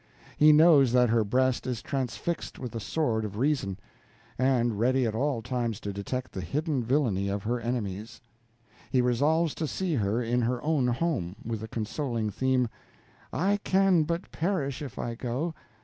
He 0.35 0.51
knows 0.51 0.93
that 0.93 1.09
her 1.09 1.23
breast 1.23 1.67
is 1.67 1.83
transfixed 1.83 2.57
with 2.57 2.71
the 2.71 2.79
sword 2.79 3.23
of 3.23 3.37
reason, 3.37 3.77
and 4.35 4.79
ready 4.79 5.05
at 5.05 5.13
all 5.13 5.43
times 5.43 5.79
to 5.81 5.93
detect 5.93 6.31
the 6.31 6.41
hidden 6.41 6.83
villainy 6.83 7.29
of 7.29 7.43
her 7.43 7.59
enemies. 7.59 8.19
He 8.89 8.99
resolves 8.99 9.53
to 9.53 9.67
see 9.67 9.93
her 9.93 10.19
in 10.19 10.41
her 10.41 10.59
own 10.63 10.87
home, 10.87 11.35
with 11.45 11.59
the 11.59 11.67
consoling 11.67 12.31
theme: 12.31 12.67
"'I 13.31 13.57
can 13.63 14.01
but 14.01 14.31
perish 14.31 14.81
if 14.81 14.97
I 14.97 15.13
go.' 15.13 15.53